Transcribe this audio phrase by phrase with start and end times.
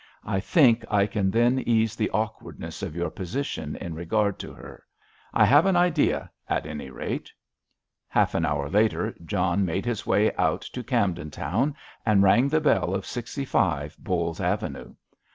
[0.25, 4.83] I think I can then ease the awkwardness of your position in regard to her.
[5.31, 7.31] I have an idea at any rate."
[8.07, 12.59] Half an hour later John made his way out to Camden Town, and rang the
[12.59, 14.95] bell of 65, Bowles Avenue.